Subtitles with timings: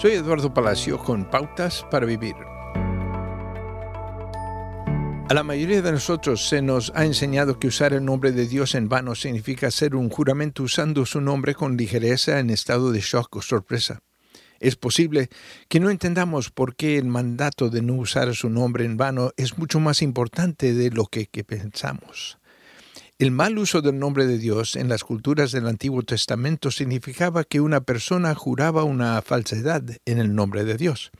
[0.00, 2.34] Soy Eduardo Palacio con Pautas para Vivir.
[5.28, 8.74] A la mayoría de nosotros se nos ha enseñado que usar el nombre de Dios
[8.74, 13.36] en vano significa hacer un juramento usando su nombre con ligereza en estado de shock
[13.36, 14.00] o sorpresa.
[14.58, 15.28] Es posible
[15.68, 19.58] que no entendamos por qué el mandato de no usar su nombre en vano es
[19.58, 22.39] mucho más importante de lo que, que pensamos.
[23.20, 27.60] El mal uso del nombre de Dios en las culturas del Antiguo Testamento significaba que
[27.60, 31.10] una persona juraba una falsedad en el nombre de Dios.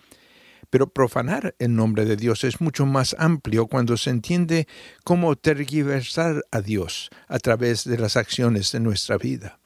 [0.70, 4.66] Pero profanar el nombre de Dios es mucho más amplio cuando se entiende
[5.04, 9.60] cómo tergiversar a Dios a través de las acciones de nuestra vida.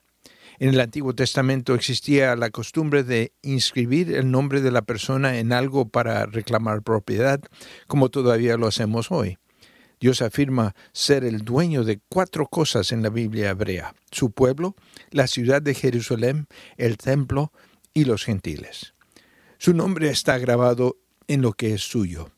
[0.58, 5.52] En el Antiguo Testamento existía la costumbre de inscribir el nombre de la persona en
[5.52, 7.40] algo para reclamar propiedad,
[7.86, 9.38] como todavía lo hacemos hoy.
[10.04, 14.76] Dios afirma ser el dueño de cuatro cosas en la Biblia hebrea, su pueblo,
[15.08, 16.46] la ciudad de Jerusalén,
[16.76, 17.54] el templo
[17.94, 18.92] y los gentiles.
[19.56, 22.30] Su nombre está grabado en lo que es suyo.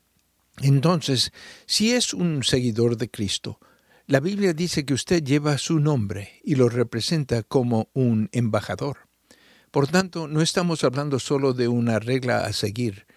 [0.61, 1.33] Entonces,
[1.65, 3.59] si es un seguidor de Cristo,
[4.05, 9.09] la Biblia dice que usted lleva su nombre y lo representa como un embajador.
[9.71, 13.07] Por tanto, no estamos hablando solo de una regla a seguir.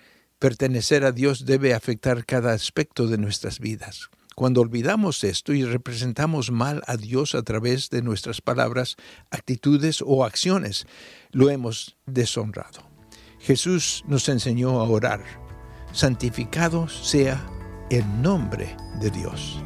[0.40, 4.10] Pertenecer a Dios debe afectar cada aspecto de nuestras vidas.
[4.34, 8.96] Cuando olvidamos esto y representamos mal a Dios a través de nuestras palabras,
[9.30, 10.86] actitudes o acciones,
[11.32, 12.88] lo hemos deshonrado.
[13.38, 15.24] Jesús nos enseñó a orar.
[15.92, 17.44] Santificado sea
[17.90, 19.62] el nombre de Dios.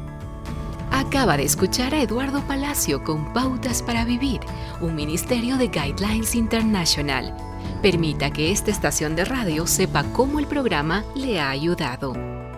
[0.91, 4.39] Acaba de escuchar a Eduardo Palacio con Pautas para Vivir,
[4.81, 7.35] un ministerio de Guidelines International.
[7.81, 12.13] Permita que esta estación de radio sepa cómo el programa le ha ayudado.